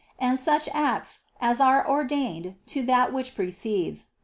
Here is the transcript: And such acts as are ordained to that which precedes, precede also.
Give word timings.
And 0.17 0.39
such 0.39 0.67
acts 0.73 1.19
as 1.39 1.61
are 1.61 1.87
ordained 1.87 2.55
to 2.65 2.81
that 2.87 3.13
which 3.13 3.35
precedes, 3.35 4.01
precede 4.01 4.05
also. 4.07 4.17